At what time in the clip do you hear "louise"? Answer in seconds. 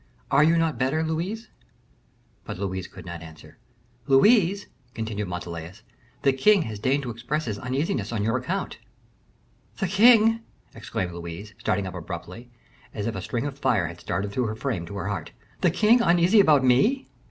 1.03-1.49, 2.57-2.87, 4.07-4.65, 11.13-11.53